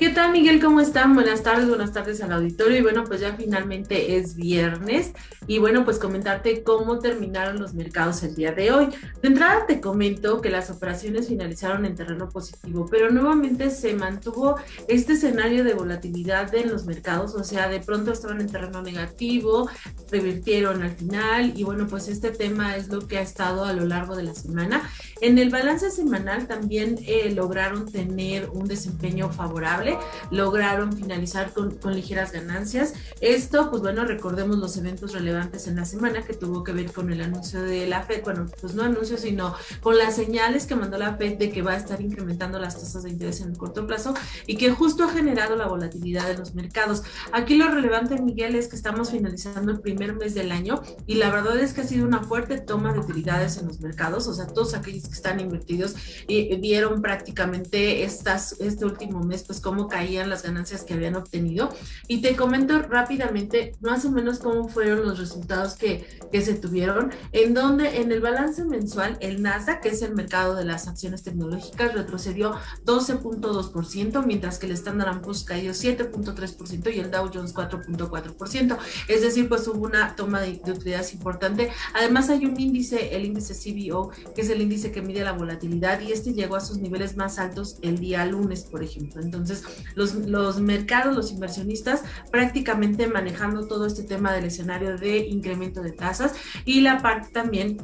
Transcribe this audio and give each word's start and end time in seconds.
¿Qué 0.00 0.08
tal, 0.08 0.32
Miguel? 0.32 0.62
¿Cómo 0.62 0.80
están? 0.80 1.12
Buenas 1.12 1.42
tardes, 1.42 1.68
buenas 1.68 1.92
tardes 1.92 2.22
al 2.22 2.32
auditorio. 2.32 2.78
Y 2.78 2.80
bueno, 2.80 3.04
pues 3.04 3.20
ya 3.20 3.34
finalmente 3.34 4.16
es 4.16 4.34
viernes. 4.34 5.12
Y 5.46 5.58
bueno, 5.58 5.84
pues 5.84 5.98
comentarte 5.98 6.62
cómo 6.62 7.00
terminaron 7.00 7.60
los 7.60 7.74
mercados 7.74 8.22
el 8.22 8.34
día 8.34 8.52
de 8.52 8.72
hoy. 8.72 8.88
De 9.20 9.28
entrada 9.28 9.66
te 9.66 9.78
comento 9.78 10.40
que 10.40 10.48
las 10.48 10.70
operaciones 10.70 11.28
finalizaron 11.28 11.84
en 11.84 11.96
terreno 11.96 12.30
positivo, 12.30 12.86
pero 12.90 13.10
nuevamente 13.10 13.68
se 13.68 13.92
mantuvo 13.92 14.56
este 14.88 15.12
escenario 15.12 15.64
de 15.64 15.74
volatilidad 15.74 16.54
en 16.54 16.70
los 16.70 16.86
mercados. 16.86 17.34
O 17.34 17.44
sea, 17.44 17.68
de 17.68 17.80
pronto 17.80 18.10
estaban 18.10 18.40
en 18.40 18.50
terreno 18.50 18.80
negativo, 18.80 19.68
revirtieron 20.10 20.82
al 20.82 20.92
final. 20.92 21.52
Y 21.54 21.64
bueno, 21.64 21.86
pues 21.86 22.08
este 22.08 22.30
tema 22.30 22.74
es 22.74 22.88
lo 22.88 23.06
que 23.06 23.18
ha 23.18 23.22
estado 23.22 23.66
a 23.66 23.74
lo 23.74 23.84
largo 23.84 24.16
de 24.16 24.22
la 24.22 24.34
semana. 24.34 24.90
En 25.20 25.36
el 25.36 25.50
balance 25.50 25.90
semanal 25.90 26.46
también 26.46 26.96
eh, 27.06 27.30
lograron 27.34 27.84
tener 27.84 28.48
un 28.48 28.66
desempeño 28.66 29.28
favorable 29.30 29.89
lograron 30.30 30.92
finalizar 30.92 31.52
con, 31.52 31.78
ligeras 31.94 32.32
ganancias. 32.32 32.94
Esto, 33.20 33.70
pues 33.70 33.82
bueno, 33.82 34.04
recordemos 34.04 34.58
los 34.58 34.76
eventos 34.76 35.12
relevantes 35.12 35.66
en 35.66 35.76
la 35.76 35.84
semana 35.84 36.22
que 36.22 36.34
tuvo 36.34 36.62
que 36.62 36.72
ver 36.72 36.92
con 36.92 37.12
el 37.12 37.20
anuncio 37.20 37.62
de 37.62 37.86
la 37.86 38.02
Fed, 38.02 38.22
bueno, 38.22 38.46
pues 38.60 38.74
no 38.74 38.82
anuncio, 38.82 39.16
sino 39.16 39.54
con 39.82 39.98
las 39.98 40.16
señales 40.16 40.66
que 40.66 40.76
mandó 40.76 40.98
la 40.98 41.16
Fed 41.16 41.38
de 41.38 41.50
que 41.50 41.62
va 41.62 41.72
a 41.72 41.76
estar 41.76 42.00
incrementando 42.00 42.58
las 42.58 42.78
tasas 42.78 43.02
de 43.02 43.10
interés 43.10 43.40
en 43.40 43.50
el 43.50 43.58
corto 43.58 43.86
plazo 43.86 44.14
y 44.46 44.56
que 44.56 44.70
justo 44.70 45.04
ha 45.04 45.10
generado 45.10 45.56
la 45.56 45.66
volatilidad 45.66 46.26
de 46.26 46.36
los 46.36 46.54
mercados. 46.54 47.02
Aquí 47.32 47.56
lo 47.56 47.68
relevante, 47.68 48.20
Miguel, 48.20 48.54
es 48.54 48.68
que 48.68 48.76
estamos 48.76 49.10
finalizando 49.10 49.72
el 49.72 49.80
primer 49.80 50.14
mes 50.14 50.34
del 50.34 50.52
año 50.52 50.82
y 51.06 51.14
la 51.14 51.30
verdad 51.30 51.58
es 51.58 51.72
que 51.72 51.82
ha 51.82 51.86
sido 51.86 52.06
una 52.06 52.22
fuerte 52.22 52.58
toma 52.58 52.92
de 52.92 53.00
utilidades 53.00 53.58
en 53.58 53.68
los 53.68 53.80
mercados, 53.80 54.26
o 54.26 54.34
sea, 54.34 54.46
todos 54.46 54.74
aquellos 54.74 55.04
que 55.04 55.14
están 55.14 55.40
invertidos 55.40 55.94
y 56.26 56.54
vieron 56.56 57.02
prácticamente 57.02 58.04
estas, 58.04 58.60
este 58.60 58.84
último 58.84 59.20
mes, 59.20 59.44
pues 59.44 59.60
como 59.60 59.79
caían 59.88 60.30
las 60.30 60.42
ganancias 60.42 60.84
que 60.84 60.94
habían 60.94 61.16
obtenido. 61.16 61.70
Y 62.08 62.20
te 62.20 62.36
comento 62.36 62.80
rápidamente 62.82 63.72
más 63.80 64.04
o 64.04 64.10
menos 64.10 64.38
cómo 64.38 64.68
fueron 64.68 65.02
los 65.02 65.18
resultados 65.18 65.74
que, 65.74 66.06
que 66.32 66.42
se 66.42 66.54
tuvieron, 66.54 67.12
en 67.32 67.54
donde 67.54 68.00
en 68.00 68.12
el 68.12 68.20
balance 68.20 68.64
mensual 68.64 69.16
el 69.20 69.42
Nasdaq, 69.42 69.80
que 69.80 69.88
es 69.90 70.02
el 70.02 70.14
mercado 70.14 70.54
de 70.54 70.64
las 70.64 70.88
acciones 70.88 71.22
tecnológicas, 71.22 71.94
retrocedió 71.94 72.54
12.2%, 72.84 74.24
mientras 74.24 74.58
que 74.58 74.66
el 74.66 74.72
Standard 74.72 75.20
Poor's 75.20 75.44
cayó 75.44 75.72
7.3% 75.72 76.94
y 76.94 77.00
el 77.00 77.10
Dow 77.10 77.30
Jones 77.32 77.54
4.4%. 77.54 78.78
Es 79.08 79.22
decir, 79.22 79.48
pues 79.48 79.66
hubo 79.68 79.84
una 79.84 80.14
toma 80.16 80.40
de, 80.40 80.60
de 80.64 80.72
utilidades 80.72 81.12
importante. 81.12 81.70
Además 81.94 82.30
hay 82.30 82.46
un 82.46 82.58
índice, 82.58 83.14
el 83.16 83.24
índice 83.24 83.54
CBO, 83.54 84.10
que 84.34 84.42
es 84.42 84.50
el 84.50 84.60
índice 84.60 84.92
que 84.92 85.02
mide 85.02 85.24
la 85.24 85.32
volatilidad 85.32 86.00
y 86.00 86.12
este 86.12 86.32
llegó 86.32 86.56
a 86.56 86.60
sus 86.60 86.78
niveles 86.78 87.16
más 87.16 87.38
altos 87.38 87.78
el 87.82 87.98
día 87.98 88.24
lunes, 88.26 88.62
por 88.64 88.82
ejemplo. 88.82 89.20
Entonces, 89.20 89.64
los, 89.94 90.14
los 90.14 90.60
mercados, 90.60 91.14
los 91.14 91.32
inversionistas 91.32 92.02
prácticamente 92.30 93.06
manejando 93.06 93.66
todo 93.66 93.86
este 93.86 94.02
tema 94.02 94.32
del 94.32 94.44
escenario 94.44 94.96
de 94.96 95.18
incremento 95.18 95.82
de 95.82 95.92
tasas 95.92 96.34
y 96.64 96.80
la 96.80 96.98
parte 96.98 97.28
también 97.32 97.78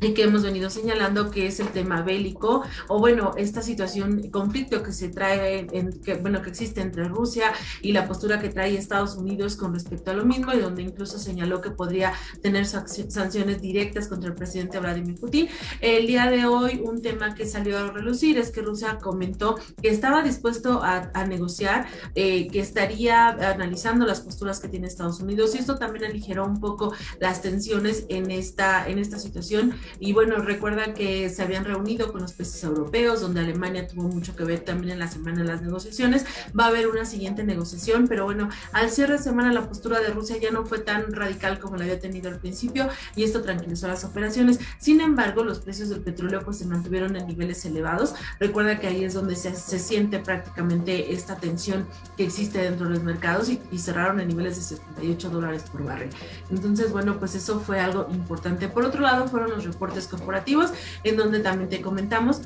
y 0.00 0.14
que 0.14 0.24
hemos 0.24 0.42
venido 0.42 0.70
señalando 0.70 1.30
que 1.30 1.46
es 1.46 1.60
el 1.60 1.68
tema 1.68 2.02
bélico 2.02 2.62
o 2.88 2.98
bueno 2.98 3.32
esta 3.36 3.62
situación 3.62 4.30
conflicto 4.30 4.82
que 4.82 4.92
se 4.92 5.08
trae 5.08 5.66
en, 5.72 6.00
que 6.00 6.14
bueno 6.14 6.42
que 6.42 6.50
existe 6.50 6.80
entre 6.80 7.04
Rusia 7.04 7.52
y 7.82 7.92
la 7.92 8.06
postura 8.06 8.40
que 8.40 8.48
trae 8.48 8.76
Estados 8.76 9.16
Unidos 9.16 9.56
con 9.56 9.74
respecto 9.74 10.10
a 10.10 10.14
lo 10.14 10.24
mismo 10.24 10.52
y 10.52 10.60
donde 10.60 10.82
incluso 10.82 11.18
señaló 11.18 11.60
que 11.60 11.70
podría 11.70 12.12
tener 12.42 12.66
sanciones 12.66 13.60
directas 13.60 14.08
contra 14.08 14.30
el 14.30 14.34
presidente 14.34 14.78
Vladimir 14.78 15.16
Putin. 15.16 15.48
El 15.80 16.06
día 16.06 16.30
de 16.30 16.46
hoy 16.46 16.80
un 16.84 17.02
tema 17.02 17.34
que 17.34 17.46
salió 17.46 17.78
a 17.78 17.90
relucir 17.90 18.38
es 18.38 18.50
que 18.50 18.62
Rusia 18.62 18.98
comentó 19.02 19.56
que 19.82 19.88
estaba 19.88 20.22
dispuesto 20.22 20.80
a, 20.82 21.08
negociar 21.28 21.86
eh, 22.14 22.48
que 22.48 22.60
estaría 22.60 23.28
analizando 23.28 24.06
las 24.06 24.20
posturas 24.20 24.60
que 24.60 24.68
tiene 24.68 24.86
Estados 24.86 25.20
Unidos 25.20 25.54
y 25.54 25.58
esto 25.58 25.76
también 25.76 26.04
aligeró 26.04 26.46
un 26.46 26.60
poco 26.60 26.94
las 27.20 27.42
tensiones 27.42 28.06
en 28.08 28.30
esta 28.30 28.88
en 28.88 28.98
esta 28.98 29.18
situación 29.18 29.74
y 30.00 30.12
bueno, 30.12 30.36
recuerdan 30.36 30.94
que 30.94 31.28
se 31.30 31.42
habían 31.42 31.64
reunido 31.64 32.12
con 32.12 32.22
los 32.22 32.32
países 32.32 32.62
europeos, 32.64 33.20
donde 33.20 33.40
Alemania 33.40 33.86
tuvo 33.86 34.08
mucho 34.08 34.34
que 34.36 34.44
ver 34.44 34.60
también 34.60 34.92
en 34.92 34.98
la 34.98 35.08
semana 35.08 35.42
de 35.42 35.48
las 35.48 35.62
negociaciones. 35.62 36.24
Va 36.58 36.64
a 36.64 36.68
haber 36.68 36.88
una 36.88 37.04
siguiente 37.04 37.44
negociación, 37.44 38.06
pero 38.08 38.24
bueno, 38.24 38.48
al 38.72 38.90
cierre 38.90 39.14
de 39.14 39.22
semana 39.22 39.52
la 39.52 39.68
postura 39.68 40.00
de 40.00 40.08
Rusia 40.08 40.36
ya 40.40 40.50
no 40.50 40.64
fue 40.64 40.78
tan 40.78 41.12
radical 41.12 41.58
como 41.58 41.76
la 41.76 41.84
había 41.84 41.98
tenido 42.00 42.28
al 42.30 42.38
principio 42.38 42.88
y 43.16 43.24
esto 43.24 43.42
tranquilizó 43.42 43.88
las 43.88 44.04
operaciones. 44.04 44.58
Sin 44.78 45.00
embargo, 45.00 45.44
los 45.44 45.60
precios 45.60 45.88
del 45.88 46.00
petróleo 46.00 46.40
pues 46.44 46.58
se 46.58 46.66
mantuvieron 46.66 47.16
en 47.16 47.26
niveles 47.26 47.64
elevados. 47.64 48.14
Recuerda 48.38 48.78
que 48.78 48.88
ahí 48.88 49.04
es 49.04 49.14
donde 49.14 49.36
se, 49.36 49.54
se 49.54 49.78
siente 49.78 50.18
prácticamente 50.18 51.12
esta 51.12 51.36
tensión 51.36 51.86
que 52.16 52.24
existe 52.24 52.58
dentro 52.58 52.86
de 52.88 52.94
los 52.94 53.02
mercados 53.02 53.48
y, 53.48 53.60
y 53.70 53.78
cerraron 53.78 54.20
en 54.20 54.28
niveles 54.28 54.56
de 54.56 54.76
78 54.76 55.30
dólares 55.30 55.64
por 55.70 55.84
barril. 55.84 56.10
Entonces, 56.50 56.92
bueno, 56.92 57.18
pues 57.18 57.34
eso 57.34 57.60
fue 57.60 57.80
algo 57.80 58.08
importante. 58.10 58.68
Por 58.68 58.84
otro 58.84 59.00
lado, 59.00 59.28
fueron 59.28 59.50
los 59.50 59.64
reportes 59.78 60.08
corporativos, 60.08 60.72
en 61.04 61.16
donde 61.16 61.38
también 61.38 61.70
te 61.70 61.80
comentamos 61.80 62.40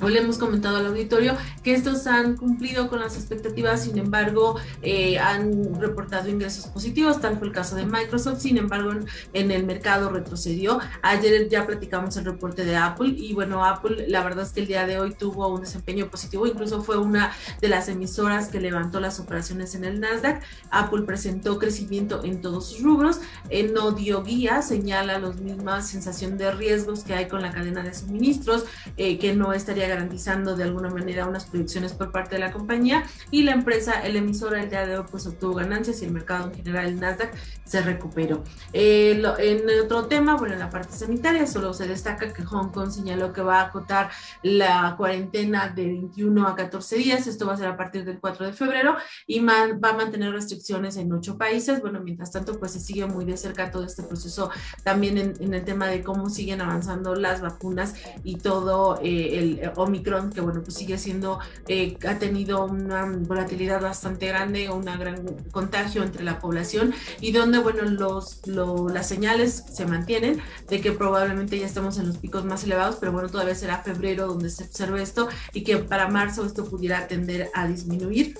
Hoy 0.00 0.12
le 0.12 0.20
hemos 0.20 0.38
comentado 0.38 0.76
al 0.76 0.86
auditorio 0.86 1.36
que 1.64 1.74
estos 1.74 2.06
han 2.06 2.36
cumplido 2.36 2.88
con 2.88 3.00
las 3.00 3.16
expectativas, 3.16 3.82
sin 3.82 3.98
embargo, 3.98 4.54
eh, 4.80 5.18
han 5.18 5.74
reportado 5.80 6.28
ingresos 6.28 6.66
positivos, 6.66 7.20
tal 7.20 7.40
el 7.42 7.52
caso 7.52 7.74
de 7.74 7.84
Microsoft, 7.84 8.40
sin 8.40 8.58
embargo, 8.58 8.92
en, 9.32 9.50
el 9.50 9.64
mercado 9.64 10.10
retrocedió. 10.10 10.78
Ayer 11.02 11.48
ya 11.48 11.66
platicamos 11.66 12.16
el 12.16 12.26
reporte 12.26 12.64
de 12.64 12.76
Apple 12.76 13.12
y 13.16 13.34
bueno, 13.34 13.64
Apple, 13.64 14.06
la 14.08 14.22
verdad 14.22 14.44
es 14.44 14.52
que 14.52 14.60
el 14.60 14.68
día 14.68 14.86
de 14.86 15.00
hoy 15.00 15.14
tuvo 15.14 15.48
un 15.48 15.62
desempeño 15.62 16.08
positivo, 16.08 16.46
incluso 16.46 16.80
fue 16.82 16.96
una 16.96 17.32
de 17.60 17.68
las 17.68 17.88
emisoras 17.88 18.48
que 18.48 18.60
levantó 18.60 19.00
las 19.00 19.18
operaciones 19.18 19.74
en 19.74 19.84
el 19.84 19.98
Nasdaq. 19.98 20.42
Apple 20.70 21.02
presentó 21.02 21.58
crecimiento 21.58 22.22
en 22.22 22.40
todos 22.40 22.68
sus 22.68 22.82
rubros, 22.82 23.20
eh, 23.50 23.68
no 23.74 23.90
dio 23.90 24.22
guía, 24.22 24.62
señala 24.62 25.18
la 25.18 25.30
misma 25.30 25.82
sensación 25.82 26.38
de 26.38 26.52
riesgos 26.52 27.02
que 27.02 27.14
hay 27.14 27.26
con 27.26 27.42
la 27.42 27.50
cadena 27.50 27.82
de 27.82 27.94
suministros, 27.94 28.64
eh, 28.96 29.18
que 29.18 29.34
no 29.34 29.52
estaría 29.52 29.87
garantizando 29.88 30.56
de 30.56 30.64
alguna 30.64 30.90
manera 30.90 31.26
unas 31.26 31.46
proyecciones 31.46 31.92
por 31.92 32.12
parte 32.12 32.36
de 32.36 32.40
la 32.40 32.52
compañía 32.52 33.04
y 33.30 33.42
la 33.42 33.52
empresa, 33.52 34.00
el 34.02 34.16
emisor 34.16 34.56
el 34.56 34.70
día 34.70 34.86
de 34.86 34.98
hoy 34.98 35.04
pues 35.10 35.26
obtuvo 35.26 35.54
ganancias 35.54 36.02
y 36.02 36.04
el 36.04 36.12
mercado 36.12 36.46
en 36.48 36.54
general, 36.54 36.86
el 36.86 37.00
Nasdaq, 37.00 37.34
se 37.64 37.82
recuperó. 37.82 38.44
Eh, 38.72 39.22
en 39.38 39.84
otro 39.84 40.06
tema, 40.06 40.36
bueno, 40.36 40.54
en 40.54 40.60
la 40.60 40.70
parte 40.70 40.92
sanitaria 40.94 41.46
solo 41.46 41.74
se 41.74 41.86
destaca 41.86 42.32
que 42.32 42.42
Hong 42.44 42.70
Kong 42.70 42.90
señaló 42.90 43.32
que 43.32 43.42
va 43.42 43.60
a 43.60 43.64
acotar 43.66 44.10
la 44.42 44.94
cuarentena 44.96 45.68
de 45.68 45.86
21 45.86 46.46
a 46.46 46.56
14 46.56 46.96
días, 46.96 47.26
esto 47.26 47.46
va 47.46 47.54
a 47.54 47.56
ser 47.56 47.68
a 47.68 47.76
partir 47.76 48.04
del 48.04 48.18
4 48.20 48.46
de 48.46 48.52
febrero 48.52 48.96
y 49.26 49.40
va 49.40 49.64
a 49.82 49.92
mantener 49.92 50.32
restricciones 50.32 50.96
en 50.96 51.12
ocho 51.12 51.36
países. 51.36 51.80
Bueno, 51.80 52.00
mientras 52.00 52.32
tanto, 52.32 52.58
pues 52.58 52.72
se 52.72 52.80
sigue 52.80 53.06
muy 53.06 53.24
de 53.24 53.36
cerca 53.36 53.70
todo 53.70 53.84
este 53.84 54.02
proceso 54.02 54.50
también 54.82 55.18
en, 55.18 55.54
el 55.54 55.64
tema 55.64 55.86
de 55.86 56.02
cómo 56.02 56.30
siguen 56.30 56.60
avanzando 56.60 57.14
las 57.14 57.40
vacunas 57.40 57.94
y 58.24 58.36
todo 58.36 58.98
eh, 59.02 59.38
el 59.38 59.72
Omicron, 59.78 60.30
que 60.30 60.40
bueno, 60.40 60.62
pues 60.62 60.74
sigue 60.76 60.98
siendo, 60.98 61.38
eh, 61.66 61.96
ha 62.06 62.18
tenido 62.18 62.64
una 62.64 63.06
volatilidad 63.06 63.80
bastante 63.80 64.26
grande, 64.26 64.70
una 64.70 64.96
gran 64.96 65.24
contagio 65.50 66.02
entre 66.02 66.24
la 66.24 66.38
población 66.38 66.94
y 67.20 67.32
donde, 67.32 67.58
bueno, 67.58 67.82
los, 67.82 68.40
las 68.46 69.08
señales 69.08 69.64
se 69.72 69.86
mantienen 69.86 70.40
de 70.68 70.80
que 70.80 70.92
probablemente 70.92 71.58
ya 71.58 71.66
estamos 71.66 71.98
en 71.98 72.08
los 72.08 72.18
picos 72.18 72.44
más 72.44 72.64
elevados, 72.64 72.96
pero 72.96 73.12
bueno, 73.12 73.28
todavía 73.28 73.54
será 73.54 73.82
febrero 73.82 74.26
donde 74.26 74.50
se 74.50 74.64
observe 74.64 75.02
esto 75.02 75.28
y 75.52 75.62
que 75.62 75.78
para 75.78 76.08
marzo 76.08 76.44
esto 76.44 76.64
pudiera 76.64 77.06
tender 77.06 77.50
a 77.54 77.66
disminuir. 77.66 78.36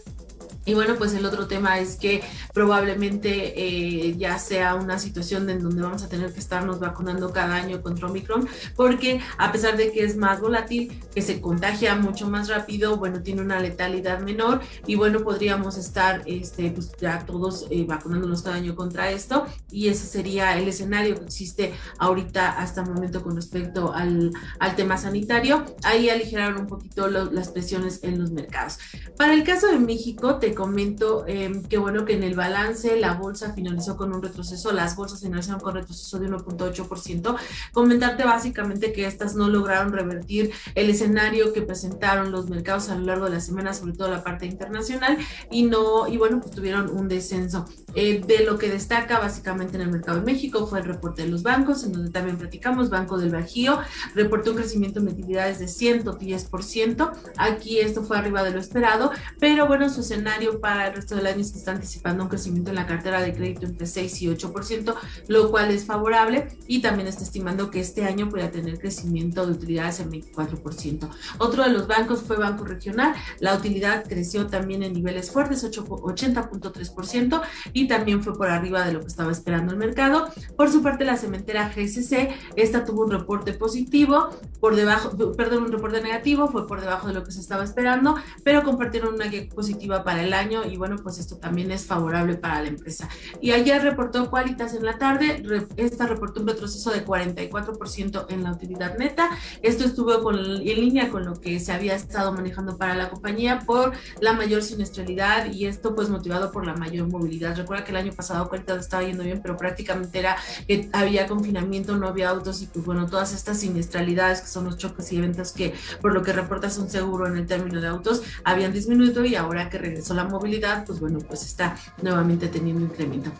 Y 0.68 0.74
bueno, 0.74 0.96
pues 0.96 1.14
el 1.14 1.24
otro 1.24 1.46
tema 1.46 1.78
es 1.78 1.96
que 1.96 2.22
probablemente 2.52 3.54
eh, 3.56 4.14
ya 4.18 4.38
sea 4.38 4.74
una 4.74 4.98
situación 4.98 5.48
en 5.48 5.62
donde 5.62 5.80
vamos 5.80 6.02
a 6.02 6.10
tener 6.10 6.30
que 6.34 6.40
estarnos 6.40 6.78
vacunando 6.78 7.32
cada 7.32 7.54
año 7.54 7.80
contra 7.80 8.06
Omicron, 8.06 8.46
porque 8.76 9.18
a 9.38 9.50
pesar 9.50 9.78
de 9.78 9.90
que 9.92 10.04
es 10.04 10.18
más 10.18 10.42
volátil, 10.42 10.92
que 11.14 11.22
se 11.22 11.40
contagia 11.40 11.94
mucho 11.94 12.28
más 12.28 12.48
rápido, 12.48 12.98
bueno, 12.98 13.22
tiene 13.22 13.40
una 13.40 13.60
letalidad 13.60 14.20
menor 14.20 14.60
y 14.86 14.96
bueno, 14.96 15.20
podríamos 15.20 15.78
estar 15.78 16.22
este, 16.26 16.70
pues 16.70 16.92
ya 17.00 17.24
todos 17.24 17.66
eh, 17.70 17.86
vacunándonos 17.88 18.42
cada 18.42 18.56
año 18.56 18.76
contra 18.76 19.10
esto 19.10 19.46
y 19.70 19.88
ese 19.88 20.06
sería 20.06 20.58
el 20.58 20.68
escenario 20.68 21.14
que 21.14 21.24
existe 21.24 21.72
ahorita 21.96 22.58
hasta 22.58 22.82
el 22.82 22.90
momento 22.90 23.22
con 23.22 23.36
respecto 23.36 23.94
al, 23.94 24.32
al 24.58 24.76
tema 24.76 24.98
sanitario. 24.98 25.64
Ahí 25.82 26.10
aligeraron 26.10 26.60
un 26.60 26.66
poquito 26.66 27.08
las 27.08 27.48
presiones 27.48 28.00
en 28.02 28.20
los 28.20 28.32
mercados. 28.32 28.76
Para 29.16 29.32
el 29.32 29.44
caso 29.44 29.68
de 29.68 29.78
México, 29.78 30.36
te 30.36 30.57
comento 30.58 31.24
eh, 31.28 31.62
que 31.68 31.78
bueno 31.78 32.04
que 32.04 32.14
en 32.14 32.24
el 32.24 32.34
balance 32.34 32.98
la 32.98 33.14
bolsa 33.14 33.52
finalizó 33.54 33.96
con 33.96 34.12
un 34.12 34.20
retroceso, 34.20 34.72
las 34.72 34.96
bolsas 34.96 35.20
finalizaron 35.20 35.60
con 35.60 35.76
retroceso 35.76 36.18
de 36.18 36.28
1.8%. 36.28 37.36
Comentarte 37.72 38.24
básicamente 38.24 38.92
que 38.92 39.06
estas 39.06 39.36
no 39.36 39.48
lograron 39.48 39.92
revertir 39.92 40.50
el 40.74 40.90
escenario 40.90 41.52
que 41.52 41.62
presentaron 41.62 42.32
los 42.32 42.50
mercados 42.50 42.88
a 42.88 42.96
lo 42.96 43.04
largo 43.06 43.26
de 43.26 43.30
la 43.30 43.40
semana, 43.40 43.72
sobre 43.72 43.92
todo 43.92 44.10
la 44.10 44.24
parte 44.24 44.46
internacional, 44.46 45.16
y 45.48 45.62
no, 45.62 46.08
y 46.08 46.16
bueno, 46.16 46.40
pues 46.40 46.50
tuvieron 46.50 46.90
un 46.90 47.06
descenso. 47.06 47.64
Eh, 47.94 48.20
de 48.26 48.44
lo 48.44 48.58
que 48.58 48.68
destaca 48.68 49.18
básicamente 49.18 49.76
en 49.76 49.82
el 49.82 49.90
mercado 49.90 50.18
de 50.18 50.24
México 50.24 50.66
fue 50.66 50.80
el 50.80 50.86
reporte 50.86 51.22
de 51.22 51.28
los 51.28 51.42
bancos, 51.44 51.84
en 51.84 51.92
donde 51.92 52.10
también 52.10 52.36
platicamos, 52.36 52.90
Banco 52.90 53.16
del 53.18 53.30
Bajío 53.30 53.78
reportó 54.14 54.50
un 54.50 54.56
crecimiento 54.56 54.98
en 54.98 55.08
utilidades 55.08 55.58
de 55.60 55.66
110%. 55.66 57.12
Aquí 57.36 57.78
esto 57.78 58.02
fue 58.02 58.18
arriba 58.18 58.42
de 58.42 58.50
lo 58.50 58.60
esperado, 58.60 59.12
pero 59.38 59.66
bueno, 59.66 59.88
su 59.88 60.00
escenario 60.00 60.37
para 60.60 60.88
el 60.88 60.94
resto 60.94 61.16
del 61.16 61.26
año 61.26 61.36
que 61.36 61.42
está 61.42 61.72
anticipando 61.72 62.22
un 62.22 62.28
crecimiento 62.28 62.70
en 62.70 62.76
la 62.76 62.86
cartera 62.86 63.20
de 63.20 63.34
crédito 63.34 63.66
entre 63.66 63.86
6 63.86 64.22
y 64.22 64.28
8%, 64.28 64.94
lo 65.28 65.50
cual 65.50 65.70
es 65.70 65.84
favorable 65.84 66.48
y 66.66 66.80
también 66.80 67.08
está 67.08 67.24
estimando 67.24 67.70
que 67.70 67.80
este 67.80 68.04
año 68.04 68.28
pueda 68.28 68.50
tener 68.50 68.78
crecimiento 68.78 69.46
de 69.46 69.52
utilidades 69.52 70.00
en 70.00 70.10
24%. 70.10 71.08
Otro 71.38 71.64
de 71.64 71.70
los 71.70 71.86
bancos 71.86 72.22
fue 72.22 72.36
Banco 72.36 72.64
Regional, 72.64 73.14
la 73.40 73.54
utilidad 73.54 74.04
creció 74.08 74.46
también 74.46 74.82
en 74.82 74.92
niveles 74.92 75.30
fuertes, 75.30 75.64
80.3% 75.64 77.42
y 77.72 77.88
también 77.88 78.22
fue 78.22 78.34
por 78.34 78.48
arriba 78.48 78.84
de 78.86 78.92
lo 78.92 79.00
que 79.00 79.06
estaba 79.06 79.32
esperando 79.32 79.72
el 79.72 79.78
mercado. 79.78 80.28
Por 80.56 80.70
su 80.70 80.82
parte, 80.82 81.04
la 81.04 81.16
cementera 81.16 81.72
GCC, 81.74 82.30
esta 82.56 82.84
tuvo 82.84 83.04
un 83.04 83.10
reporte 83.10 83.52
positivo, 83.52 84.30
por 84.60 84.76
debajo, 84.76 85.16
perdón, 85.36 85.64
un 85.64 85.72
reporte 85.72 86.00
negativo, 86.00 86.48
fue 86.48 86.66
por 86.66 86.80
debajo 86.80 87.08
de 87.08 87.14
lo 87.14 87.24
que 87.24 87.32
se 87.32 87.40
estaba 87.40 87.64
esperando, 87.64 88.16
pero 88.44 88.62
compartieron 88.62 89.14
una 89.14 89.26
guía 89.26 89.48
positiva 89.54 90.04
para 90.04 90.22
el 90.22 90.27
año 90.34 90.64
y 90.64 90.76
bueno, 90.76 90.96
pues 91.02 91.18
esto 91.18 91.36
también 91.36 91.70
es 91.70 91.86
favorable 91.86 92.36
para 92.36 92.62
la 92.62 92.68
empresa. 92.68 93.08
Y 93.40 93.52
ayer 93.52 93.82
reportó 93.82 94.30
Qualitas 94.30 94.74
en 94.74 94.84
la 94.84 94.98
tarde, 94.98 95.42
esta 95.76 96.06
reportó 96.06 96.40
un 96.40 96.48
retroceso 96.48 96.90
de 96.90 97.04
44% 97.04 98.26
en 98.28 98.42
la 98.44 98.52
utilidad 98.52 98.96
neta. 98.98 99.30
Esto 99.62 99.84
estuvo 99.84 100.22
con, 100.22 100.36
en 100.38 100.62
línea 100.62 101.10
con 101.10 101.24
lo 101.24 101.40
que 101.40 101.60
se 101.60 101.72
había 101.72 101.94
estado 101.94 102.32
manejando 102.32 102.76
para 102.76 102.94
la 102.94 103.10
compañía 103.10 103.60
por 103.60 103.92
la 104.20 104.32
mayor 104.32 104.62
siniestralidad 104.62 105.52
y 105.52 105.66
esto 105.66 105.94
pues 105.94 106.08
motivado 106.08 106.52
por 106.52 106.66
la 106.66 106.74
mayor 106.74 107.08
movilidad. 107.08 107.56
Recuerda 107.56 107.84
que 107.84 107.90
el 107.90 107.96
año 107.96 108.12
pasado 108.12 108.48
Qualitas 108.48 108.78
estaba 108.78 109.02
yendo 109.02 109.24
bien, 109.24 109.40
pero 109.42 109.56
prácticamente 109.56 110.18
era 110.18 110.36
que 110.66 110.88
había 110.92 111.26
confinamiento, 111.26 111.96
no 111.96 112.08
había 112.08 112.30
autos 112.30 112.62
y 112.62 112.66
pues 112.66 112.84
bueno, 112.84 113.06
todas 113.06 113.32
estas 113.32 113.60
siniestralidades 113.60 114.40
que 114.40 114.48
son 114.48 114.64
los 114.64 114.76
choques 114.76 115.12
y 115.12 115.18
eventos 115.18 115.52
que 115.52 115.74
por 116.00 116.12
lo 116.12 116.22
que 116.22 116.32
reportas 116.32 116.78
un 116.78 116.88
seguro 116.88 117.26
en 117.26 117.36
el 117.36 117.46
término 117.46 117.80
de 117.80 117.86
autos 117.86 118.22
habían 118.44 118.72
disminuido 118.72 119.24
y 119.24 119.34
ahora 119.34 119.68
que 119.68 119.78
regresó 119.78 120.14
la 120.18 120.24
movilidad, 120.24 120.84
pues 120.84 120.98
bueno, 120.98 121.20
pues 121.20 121.44
está 121.44 121.76
nuevamente 122.02 122.48
teniendo 122.48 122.82
incremento. 122.84 123.30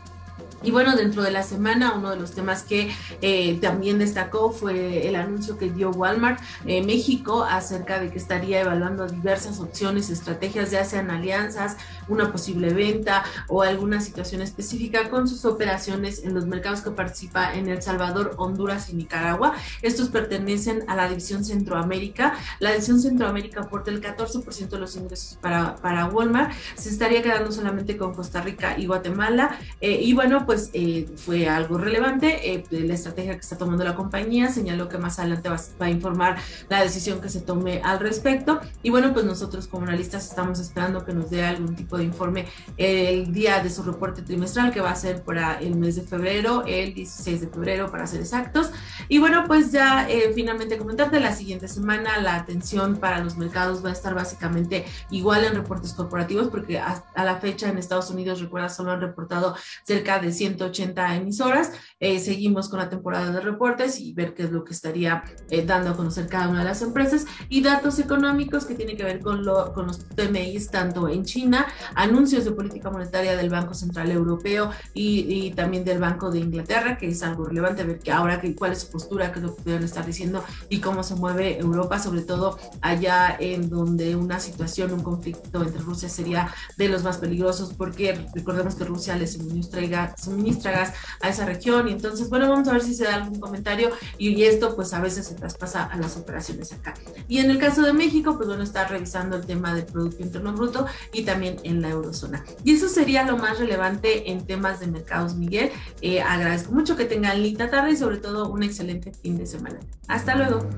Y 0.63 0.73
bueno, 0.73 0.97
dentro 0.97 1.23
de 1.23 1.31
la 1.31 1.45
semana, 1.45 1.95
uno 1.95 2.11
de 2.11 2.17
los 2.17 2.33
temas 2.33 2.65
que 2.65 2.91
eh, 3.23 3.59
también 3.61 3.99
destacó 4.01 4.51
fue 4.51 5.07
el 5.07 5.15
anuncio 5.15 5.57
que 5.57 5.71
dio 5.71 5.91
Walmart 5.91 6.41
eh, 6.67 6.83
México 6.83 7.45
acerca 7.45 8.01
de 8.01 8.11
que 8.11 8.19
estaría 8.19 8.61
evaluando 8.61 9.07
diversas 9.07 9.61
opciones, 9.61 10.11
estrategias, 10.11 10.73
ya 10.73 10.85
sean 10.85 11.11
alianzas, 11.11 11.77
una 12.09 12.33
posible 12.33 12.73
venta 12.75 13.23
o 13.47 13.63
alguna 13.63 14.01
situación 14.01 14.43
específica 14.43 15.11
con 15.11 15.29
sus 15.29 15.45
operaciones 15.45 16.25
en 16.25 16.35
los 16.35 16.47
mercados 16.47 16.81
que 16.81 16.91
participa 16.91 17.55
en 17.55 17.69
El 17.69 17.81
Salvador, 17.81 18.35
Honduras 18.37 18.91
y 18.91 18.95
Nicaragua. 18.95 19.55
Estos 19.83 20.09
pertenecen 20.09 20.83
a 20.89 20.97
la 20.97 21.09
división 21.09 21.45
Centroamérica. 21.45 22.35
La 22.59 22.73
división 22.73 23.01
Centroamérica 23.01 23.61
aporta 23.61 23.93
el 23.93 24.01
14% 24.01 24.69
de 24.69 24.79
los 24.79 24.97
ingresos 24.97 25.39
para, 25.41 25.77
para 25.77 26.07
Walmart. 26.07 26.53
Se 26.75 26.89
estaría 26.89 27.23
quedando 27.23 27.53
solamente 27.53 27.97
con 27.97 28.13
Costa 28.13 28.41
Rica 28.41 28.77
y 28.77 28.87
Guatemala. 28.87 29.57
Eh, 29.81 30.01
y 30.03 30.15
bueno, 30.15 30.47
pues 30.49 30.71
eh, 30.73 31.07
fue 31.17 31.47
algo 31.47 31.77
relevante. 31.77 32.55
Eh, 32.55 32.65
la 32.71 32.95
estrategia 32.95 33.35
que 33.35 33.41
está 33.41 33.59
tomando 33.59 33.85
la 33.85 33.95
compañía 33.95 34.49
señaló 34.49 34.89
que 34.89 34.97
más 34.97 35.19
adelante 35.19 35.51
va, 35.51 35.59
a 35.79 35.91
informar 35.91 36.39
la 36.71 36.83
decisión 36.83 37.21
que 37.21 37.29
se 37.29 37.43
tome 37.43 37.83
al 37.85 38.01
respecto. 38.01 38.59
Y 38.83 38.89
bueno, 38.89 39.13
pues 39.13 39.27
nosotros 39.27 39.69
como 39.69 39.85
analistas 39.85 40.27
estamos 40.27 40.59
esperando 40.59 41.05
que 41.05 41.13
nos 41.13 41.29
dé 41.29 41.45
algún 41.45 41.77
tipo 41.77 41.99
de 41.99 42.05
informe 42.05 42.47
el 42.79 43.31
día 43.31 43.63
de 43.63 43.69
su 43.69 43.83
reporte 43.83 44.23
trimestral 44.23 44.73
que 44.73 44.81
va 44.81 44.91
a 44.91 44.97
ser 44.97 45.23
para 45.23 45.61
el 45.61 45.75
mes 45.75 45.97
de 45.97 46.03
febrero, 46.03 46.65
el 46.67 46.95
16 46.95 47.43
de 47.43 47.49
febrero 47.49 47.91
para 47.91 48.07
ser 48.07 48.21
exactos. 48.23 48.71
Y 49.07 49.19
bueno, 49.19 49.45
pues 49.47 49.71
ya 49.71 50.09
eh, 50.09 50.33
finalmente 50.35 50.79
comentarte, 50.79 51.21
la 51.21 51.35
siguiente 51.35 51.69
semana 51.69 52.23
la 52.23 52.37
atención 52.37 52.97
para 52.97 53.23
los 53.23 53.37
mercados 53.37 53.85
va 53.85 53.91
a 53.91 53.93
estar 53.93 54.15
básicamente 54.15 54.87
igual 55.11 55.45
en 55.45 55.55
reportes 55.57 55.93
corporativos 55.93 56.49
porque 56.49 56.79
a, 56.79 57.05
a 57.15 57.25
la 57.25 57.37
fecha 57.37 57.69
en 57.69 57.77
Estados 57.77 58.09
Unidos, 58.09 58.41
recuerda, 58.41 58.71
solo 58.71 58.93
han 58.93 59.03
reportado 59.03 59.55
cerca 59.85 60.19
de 60.19 60.38
180 60.39 61.17
emisoras. 61.17 61.73
Eh, 62.01 62.19
seguimos 62.21 62.69
con 62.69 62.79
la 62.79 62.89
temporada 62.89 63.31
de 63.31 63.41
reportes 63.41 64.01
y 64.01 64.13
ver 64.13 64.35
qué 64.35 64.45
es 64.45 64.53
lo 64.53 64.65
que 64.65 64.73
estaría 64.73 65.25
eh, 65.51 65.65
dando 65.65 65.91
a 65.91 65.97
conocer 65.97 66.29
cada 66.29 66.49
una 66.49 66.61
de 66.61 66.65
las 66.65 66.83
empresas 66.83 67.27
y 67.49 67.63
datos 67.63 67.99
económicos 67.99 68.65
que 68.65 68.75
tienen 68.75 68.97
que 68.97 69.05
ver 69.05 69.21
con, 69.21 69.45
lo, 69.45 69.73
con 69.73 69.87
los 69.87 69.99
PMIs 69.99 70.71
tanto 70.71 71.09
en 71.09 71.25
China, 71.25 71.67
anuncios 71.95 72.45
de 72.45 72.53
política 72.53 72.91
monetaria 72.91 73.37
del 73.37 73.51
Banco 73.51 73.75
Central 73.75 74.11
Europeo 74.11 74.71
y, 74.95 75.47
y 75.47 75.51
también 75.53 75.85
del 75.85 75.99
Banco 75.99 76.31
de 76.31 76.39
Inglaterra, 76.39 76.97
que 76.97 77.09
es 77.09 77.23
algo 77.23 77.45
relevante 77.45 77.85
ver 77.85 77.99
que 77.99 78.13
ahora 78.13 78.41
que, 78.41 78.55
cuál 78.55 78.73
es 78.73 78.81
su 78.81 78.91
postura, 78.91 79.33
qué 79.33 79.41
es 79.41 79.45
lo 79.45 79.57
que 79.57 79.63
pueden 79.63 79.83
estar 79.83 80.07
diciendo 80.07 80.45
y 80.69 80.81
cómo 80.81 81.03
se 81.03 81.15
mueve 81.15 81.59
Europa, 81.59 81.99
sobre 81.99 82.23
todo 82.23 82.59
allá 82.81 83.37
en 83.39 83.69
donde 83.69 84.17
una 84.17 84.41
situación, 84.41 84.93
un 84.93 85.03
conflicto 85.03 85.63
entre 85.63 85.81
Rusia 85.83 86.09
sería 86.09 86.55
de 86.77 86.89
los 86.89 87.03
más 87.03 87.19
peligrosos 87.19 87.73
porque 87.75 88.27
recordemos 88.35 88.75
que 88.75 88.85
Rusia 88.85 89.17
les 89.17 89.33
suministra 89.35 89.83
suministra 90.29 90.73
gas 90.73 90.95
a 91.21 91.29
esa 91.29 91.45
región. 91.45 91.89
Y 91.89 91.93
entonces, 91.93 92.29
bueno, 92.31 92.49
vamos 92.49 92.69
a 92.69 92.73
ver 92.73 92.83
si 92.83 92.95
se 92.95 93.05
da 93.05 93.17
algún 93.17 93.41
comentario 93.41 93.91
y, 94.19 94.39
esto 94.39 94.77
pues 94.77 94.95
a 94.95 95.01
veces 95.01 95.27
se 95.27 95.35
traspasa 95.35 95.85
a 95.85 95.97
las 95.97 96.17
operaciones 96.17 96.73
acá. 96.73 96.95
Y 97.29 97.39
en 97.39 97.51
el 97.51 97.59
caso 97.59 97.83
de 97.83 97.93
México, 97.93 98.37
pues 98.37 98.49
bueno, 98.49 98.63
está 98.63 98.87
revisando 98.87 99.37
el 99.37 99.45
tema 99.45 99.75
del 99.75 99.85
Producto 99.85 100.23
Interno 100.23 100.53
Bruto 100.53 100.87
y 101.13 101.25
también 101.25 101.57
en 101.65 101.83
la 101.83 101.91
eurozona. 101.91 102.45
Y 102.65 102.75
eso 102.75 102.89
sería 102.89 103.25
lo 103.25 103.37
más 103.37 103.59
relevante 103.59 104.31
en 104.31 104.47
temas 104.47 104.81
de 104.81 104.87
mercados, 104.87 105.35
Miguel. 105.35 105.71
Eh, 106.01 106.21
agradezco 106.21 106.73
mucho 106.73 106.97
que 106.97 107.05
tengan 107.05 107.43
linda 107.43 107.69
tarde 107.69 107.93
y 107.93 107.97
sobre 107.97 108.19
todo 108.19 108.49
un 108.49 108.63
excelente 108.63 109.13
fin 109.13 109.37
de 109.37 109.47
semana. 109.47 109.81
Hasta 110.07 110.35
luego. 110.35 110.69